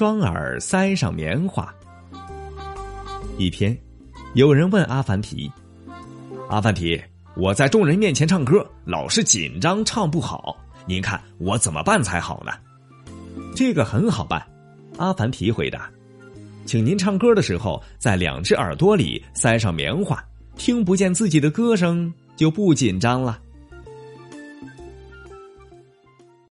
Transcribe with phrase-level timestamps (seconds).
[0.00, 1.70] 双耳塞上棉花。
[3.36, 3.76] 一天
[4.32, 5.52] 有人问阿凡提
[6.48, 6.98] 阿凡提
[7.36, 12.52] 我在众人面前唱歌老是紧张唱不好您看我怎么办才好呢？
[13.54, 14.42] 这个很好办
[14.96, 15.90] 阿凡提回答
[16.64, 20.18] 请您唱歌的时候在两只耳朵里塞上棉花
[20.56, 23.38] 听不见自己的歌声就不紧张了。